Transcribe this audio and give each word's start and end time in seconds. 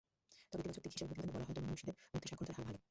তবে 0.51 0.61
ইতিবাচক 0.61 0.81
দিক 0.85 0.91
হিসেবে 0.95 1.09
প্রতিবেদনে 1.11 1.33
বলা 1.35 1.45
হয়, 1.47 1.55
তরুণ 1.57 1.69
বয়সীদের 1.71 1.93
মধ্যে 2.13 2.27
সাক্ষরতার 2.29 2.55
হার 2.57 2.65
ভালো। 2.69 2.79